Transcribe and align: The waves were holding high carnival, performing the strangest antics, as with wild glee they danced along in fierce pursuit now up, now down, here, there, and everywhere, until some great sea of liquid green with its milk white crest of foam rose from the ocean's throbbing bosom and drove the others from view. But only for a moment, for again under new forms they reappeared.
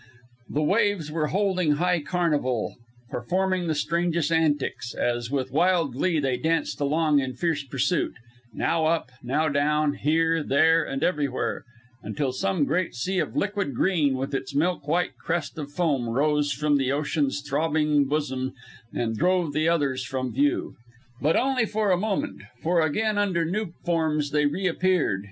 The 0.49 0.63
waves 0.63 1.11
were 1.11 1.27
holding 1.27 1.73
high 1.73 2.01
carnival, 2.01 2.73
performing 3.11 3.67
the 3.67 3.75
strangest 3.75 4.31
antics, 4.31 4.95
as 4.95 5.29
with 5.29 5.51
wild 5.51 5.93
glee 5.93 6.19
they 6.19 6.37
danced 6.37 6.81
along 6.81 7.19
in 7.19 7.35
fierce 7.35 7.63
pursuit 7.63 8.15
now 8.51 8.87
up, 8.87 9.11
now 9.21 9.47
down, 9.47 9.93
here, 9.93 10.41
there, 10.41 10.83
and 10.83 11.03
everywhere, 11.03 11.63
until 12.01 12.31
some 12.31 12.65
great 12.65 12.95
sea 12.95 13.19
of 13.19 13.35
liquid 13.35 13.75
green 13.75 14.15
with 14.15 14.33
its 14.33 14.55
milk 14.55 14.87
white 14.87 15.11
crest 15.23 15.59
of 15.59 15.71
foam 15.71 16.09
rose 16.09 16.51
from 16.51 16.77
the 16.77 16.91
ocean's 16.91 17.39
throbbing 17.41 18.05
bosom 18.05 18.53
and 18.91 19.17
drove 19.17 19.53
the 19.53 19.69
others 19.69 20.03
from 20.03 20.33
view. 20.33 20.73
But 21.21 21.35
only 21.35 21.67
for 21.67 21.91
a 21.91 21.95
moment, 21.97 22.41
for 22.63 22.81
again 22.81 23.19
under 23.19 23.45
new 23.45 23.73
forms 23.85 24.31
they 24.31 24.47
reappeared. 24.47 25.19